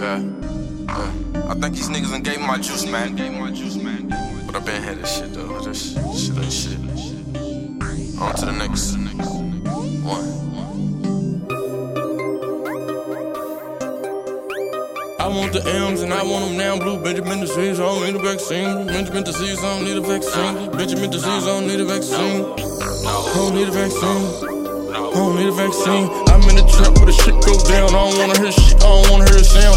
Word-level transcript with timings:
Yeah, 0.00 0.18
yeah. 0.88 1.50
I 1.50 1.54
think 1.60 1.74
these 1.74 1.90
niggas 1.90 2.10
done 2.10 2.22
gave 2.22 2.40
me 2.40 2.46
my 2.46 2.56
juice, 2.56 2.86
man. 2.86 3.16
Gave 3.16 3.32
my 3.32 3.50
juice, 3.50 3.76
man. 3.76 4.08
But 4.46 4.56
I 4.56 4.60
been 4.60 4.82
had 4.82 4.96
this 4.96 5.18
shit 5.18 5.34
though. 5.34 5.60
This 5.60 5.92
shit 5.92 6.38
ain't 6.38 6.50
shit. 6.50 6.78
On 8.18 8.34
to 8.34 8.46
the 8.46 8.52
next, 8.56 8.96
one. 8.96 10.40
I 15.20 15.28
want 15.28 15.52
the 15.52 15.62
M's 15.66 16.00
and 16.00 16.14
I 16.14 16.22
want 16.24 16.46
them 16.46 16.56
now. 16.56 16.78
Blue 16.78 16.98
Benjamin 17.02 17.40
disease, 17.40 17.78
I 17.78 17.84
don't 17.84 18.02
need 18.02 18.16
a 18.16 18.18
vaccine. 18.20 18.72
Blue 18.72 18.86
Benjamin 18.86 19.22
disease, 19.22 19.58
I 19.58 19.76
don't 19.76 19.84
need 19.84 19.98
a 19.98 20.00
vaccine. 20.00 20.54
Blue 20.70 20.78
Benjamin 20.78 21.10
disease, 21.10 21.44
I 21.44 21.60
don't 21.60 21.66
need 21.66 21.80
a 21.80 21.84
vaccine. 21.84 22.46
I 22.56 23.32
don't 23.34 23.54
need 23.54 23.68
a 23.68 23.70
vaccine. 23.70 24.48
I 24.90 25.12
don't 25.12 25.36
need 25.36 25.48
a 25.48 25.52
vaccine. 25.52 26.08
I'm 26.32 26.40
in 26.48 26.56
the 26.56 26.64
trap 26.72 26.96
where 26.96 27.06
the 27.06 27.12
shit 27.12 27.36
go 27.44 27.52
down. 27.68 27.92
I 27.92 28.10
don't 28.10 28.16
wanna 28.16 28.38
hear 28.40 28.50
shit, 28.50 28.80
I 28.80 28.88
don't 28.88 29.10
wanna 29.10 29.28
hear 29.28 29.38
a 29.38 29.44
sound. 29.44 29.69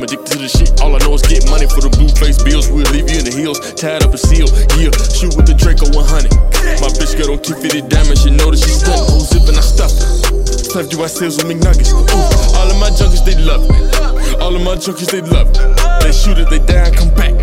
I'm 0.00 0.08
addicted 0.08 0.32
to 0.32 0.38
the 0.40 0.48
shit. 0.48 0.80
All 0.80 0.96
I 0.96 0.98
know 1.04 1.12
is 1.12 1.20
get 1.20 1.44
money 1.52 1.68
for 1.68 1.84
the 1.84 1.92
blue 1.92 2.08
face 2.16 2.40
bills. 2.40 2.72
We'll 2.72 2.88
leave 2.88 3.04
you 3.12 3.20
in 3.20 3.26
the 3.28 3.36
hills, 3.36 3.60
tied 3.76 4.00
up 4.00 4.16
and 4.16 4.24
sealed. 4.24 4.48
Yeah, 4.80 4.88
shoot 5.12 5.36
with 5.36 5.44
the 5.44 5.52
Draco 5.52 5.92
100. 5.92 6.32
My 6.80 6.88
bitch 6.96 7.20
got 7.20 7.28
on 7.28 7.36
250 7.36 7.84
diamonds. 7.92 8.24
You 8.24 8.32
know 8.32 8.48
that 8.48 8.64
she 8.64 8.72
stunning. 8.72 9.04
Who's 9.12 9.28
zipping? 9.28 9.60
I 9.60 9.60
stuffed 9.60 10.00
her. 10.00 10.08
Stuffed 10.48 10.96
you, 10.96 11.04
I 11.04 11.08
sales 11.12 11.36
with 11.36 11.52
McNuggets. 11.52 11.92
Ooh, 11.92 12.00
all 12.56 12.72
of 12.72 12.80
my 12.80 12.88
junkies, 12.96 13.20
they 13.28 13.36
love 13.44 13.68
it. 13.68 14.40
All 14.40 14.56
of 14.56 14.64
my 14.64 14.80
junkies, 14.80 15.12
they 15.12 15.20
love 15.20 15.52
it. 15.52 15.60
They 16.00 16.16
shoot 16.16 16.40
it, 16.40 16.48
they 16.48 16.64
die 16.64 16.88
and 16.88 16.96
come 16.96 17.12
back. 17.12 17.36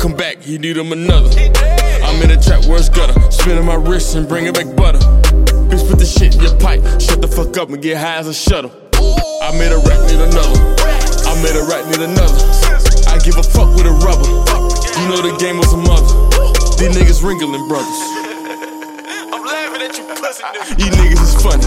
Come 0.00 0.16
back, 0.16 0.48
you 0.48 0.56
need 0.56 0.80
them 0.80 0.96
another. 0.96 1.28
I'm 2.00 2.16
in 2.24 2.32
a 2.32 2.40
trap 2.40 2.64
where 2.64 2.80
it's 2.80 2.88
gutter. 2.88 3.20
Spinning 3.28 3.68
my 3.68 3.76
wrist 3.76 4.16
and 4.16 4.24
bringing 4.24 4.56
back 4.56 4.72
butter. 4.80 5.04
Bitch, 5.68 5.84
put 5.84 6.00
the 6.00 6.08
shit 6.08 6.32
in 6.32 6.40
your 6.40 6.56
pipe. 6.56 6.80
Shut 7.04 7.20
the 7.20 7.28
fuck 7.28 7.52
up 7.60 7.68
and 7.68 7.84
get 7.84 8.00
high 8.00 8.16
as 8.16 8.32
a 8.32 8.32
shuttle. 8.32 8.72
I 8.96 9.52
made 9.60 9.76
a 9.76 9.80
rap, 9.84 10.00
need 10.08 10.24
another. 10.24 11.17
I 11.38 11.40
made 11.40 11.54
a 11.54 11.62
rap, 11.62 11.86
need 11.86 12.02
another. 12.02 12.34
I 13.06 13.14
give 13.22 13.38
a 13.38 13.46
fuck 13.46 13.70
with 13.78 13.86
a 13.86 13.94
rubber. 14.02 14.26
You 14.26 15.06
know 15.06 15.22
the 15.22 15.38
game 15.38 15.62
was 15.62 15.70
a 15.70 15.78
mother. 15.78 16.10
These 16.82 16.98
niggas 16.98 17.22
Ringling 17.22 17.62
brothers. 17.70 17.94
I'm 19.30 19.46
laughing 19.46 19.86
at 19.86 19.94
you, 19.94 20.02
pussy 20.18 20.42
nigga. 20.42 20.74
These 20.74 20.90
niggas 20.98 21.22
is 21.22 21.34
funny. 21.38 21.62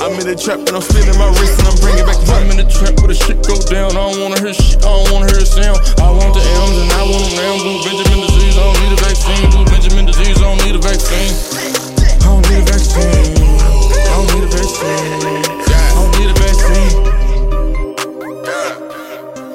I'm 0.00 0.16
in 0.16 0.24
the 0.24 0.32
trap 0.32 0.64
and 0.64 0.72
I'm 0.72 0.80
spinning 0.80 1.20
my 1.20 1.28
wrist 1.36 1.60
and 1.60 1.68
I'm 1.68 1.76
bringing 1.84 2.08
back 2.08 2.16
I'm 2.32 2.48
in 2.48 2.56
the 2.56 2.64
trap 2.64 2.96
where 3.04 3.12
the 3.12 3.18
shit 3.20 3.44
go 3.44 3.60
down. 3.68 3.92
I 3.92 4.08
don't 4.08 4.24
wanna 4.24 4.40
hear 4.40 4.56
shit, 4.56 4.80
I 4.80 4.88
don't 4.88 5.12
wanna 5.12 5.28
hear 5.28 5.44
a 5.44 5.52
sound. 5.52 5.84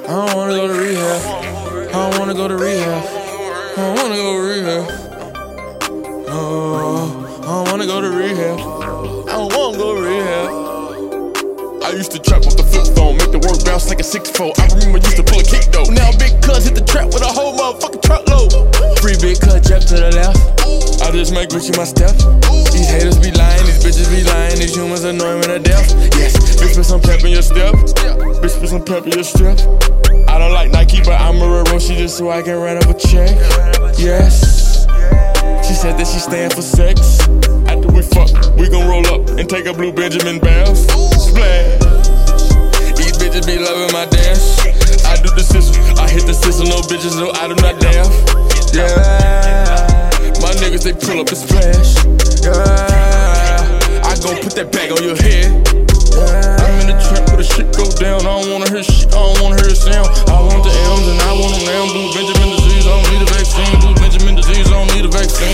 I 0.09 0.25
don't 0.25 0.35
wanna 0.35 0.55
go 0.55 0.67
to 0.67 0.73
rehab. 0.73 1.21
I 1.21 1.91
don't 1.91 2.17
wanna 2.17 2.33
go 2.33 2.47
to 2.47 2.57
rehab. 2.57 3.05
I 3.05 3.77
don't 3.77 3.95
wanna 3.95 4.15
go 4.17 4.33
to 4.33 4.41
rehab. 4.49 4.89
Oh, 6.29 7.29
I 7.37 7.45
don't 7.45 7.69
wanna 7.69 7.85
go 7.85 8.01
to 8.01 8.09
rehab. 8.09 8.57
I 8.57 9.33
don't 9.37 9.53
wanna 9.53 9.77
go 9.77 9.93
to 9.93 10.01
rehab. 10.01 11.83
I 11.85 11.91
used 11.91 12.11
to 12.13 12.19
trap 12.19 12.43
off 12.47 12.57
the 12.57 12.63
flip 12.63 12.87
phone, 12.95 13.17
make 13.17 13.31
the 13.31 13.37
work 13.37 13.63
bounce 13.63 13.87
like 13.87 13.99
a 13.99 14.03
6-4. 14.03 14.51
I 14.57 14.65
remember 14.73 14.97
used 14.97 15.17
to 15.17 15.23
pull 15.23 15.41
a 15.41 15.43
kick 15.43 15.69
though. 15.71 15.85
Now 15.93 16.09
big 16.17 16.41
cuz 16.41 16.65
hit 16.65 16.73
the 16.73 16.81
trap 16.81 17.13
with 17.13 17.21
a 17.21 17.29
whole 17.29 17.53
motherfucking 17.53 18.01
truckload. 18.01 18.49
Free 19.05 19.17
big 19.21 19.38
just 21.19 21.33
make 21.33 21.49
Gucci 21.49 21.75
my 21.75 21.83
step. 21.83 22.15
These 22.71 22.87
haters 22.87 23.19
be 23.19 23.29
lying, 23.35 23.65
these 23.67 23.83
bitches 23.83 24.07
be 24.07 24.23
lying, 24.23 24.55
these 24.55 24.73
humans 24.73 25.03
annoying 25.03 25.43
to 25.43 25.59
death. 25.59 25.91
Yes, 26.15 26.31
bitch 26.55 26.75
put 26.75 26.85
some 26.85 27.01
pep 27.01 27.19
in 27.25 27.31
your 27.31 27.41
step. 27.41 27.75
Bitch 28.39 28.55
put 28.57 28.69
some 28.69 28.85
pep 28.85 29.03
in 29.03 29.11
your 29.11 29.27
step. 29.27 29.59
I 30.31 30.39
don't 30.39 30.53
like 30.53 30.71
Nike, 30.71 31.03
but 31.03 31.19
I'm 31.19 31.35
a 31.43 31.63
Roshi 31.67 31.97
just 31.97 32.17
so 32.17 32.31
I 32.31 32.41
can 32.41 32.55
run 32.55 32.77
up 32.77 32.87
a 32.87 32.93
check. 32.93 33.35
Yes. 33.99 34.87
She 35.67 35.75
said 35.75 35.99
that 35.99 36.07
she 36.07 36.19
staying 36.23 36.51
for 36.51 36.61
sex. 36.61 37.19
After 37.67 37.91
we 37.91 38.01
fuck, 38.01 38.31
we 38.55 38.69
gon' 38.69 38.87
roll 38.87 39.05
up 39.11 39.27
and 39.35 39.49
take 39.49 39.65
a 39.65 39.73
blue 39.73 39.91
Benjamin 39.91 40.39
bath. 40.39 40.77
Splash. 41.19 41.83
These 42.95 43.19
bitches 43.19 43.43
be 43.43 43.59
loving 43.59 43.91
my 43.91 44.07
dance. 44.07 44.55
I 45.03 45.19
do 45.19 45.27
the 45.35 45.43
sizzle, 45.43 45.75
I 45.99 46.07
hit 46.07 46.23
the 46.25 46.33
sizzle, 46.33 46.67
no 46.67 46.79
bitches, 46.87 47.19
no, 47.19 47.31
I 47.35 47.51
do 47.51 47.55
not 47.59 47.75
dance. 47.81 48.73
Yeah. 48.73 49.38
Niggas, 50.69 50.83
they 50.85 50.93
pull 50.93 51.17
up 51.17 51.25
the 51.25 51.33
splash. 51.33 51.97
Yeah. 52.45 52.53
I 54.05 54.13
gon' 54.21 54.37
put 54.37 54.53
that 54.53 54.69
bag 54.69 54.93
on 54.93 55.01
your 55.01 55.17
head. 55.17 55.49
Yeah. 56.13 56.61
I'm 56.61 56.85
in 56.85 56.93
the 56.93 56.97
trap 57.09 57.25
where 57.33 57.41
the 57.41 57.47
shit 57.49 57.73
go 57.73 57.89
down. 57.97 58.21
I 58.21 58.37
don't 58.37 58.53
wanna 58.53 58.69
hear 58.69 58.85
shit, 58.85 59.09
I 59.09 59.17
don't 59.17 59.41
wanna 59.41 59.57
hear 59.57 59.73
a 59.73 59.73
sound. 59.73 60.05
I 60.29 60.37
want 60.37 60.61
the 60.61 60.69
M's 60.69 61.09
and 61.09 61.25
I 61.25 61.33
want 61.33 61.57
them 61.57 61.65
now. 61.73 61.89
Blue 61.89 62.13
Benjamin 62.13 62.53
disease, 62.53 62.85
I 62.85 63.01
don't 63.01 63.09
need 63.09 63.25
a 63.25 63.29
vaccine. 63.33 63.81
Blue 63.81 63.97
Benjamin 63.97 64.37
disease. 64.37 64.69
I 64.69 64.77
don't 64.77 64.93
need 64.93 65.05
a 65.05 65.09
vaccine. 65.09 65.48